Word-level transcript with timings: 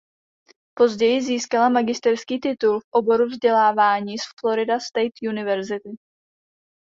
Později 0.73 1.21
získala 1.21 1.69
magisterský 1.69 2.39
titul 2.39 2.79
v 2.79 2.83
oboru 2.91 3.25
vzdělávání 3.25 4.17
z 4.17 4.21
Florida 4.41 4.79
State 4.79 5.13
University. 5.29 5.89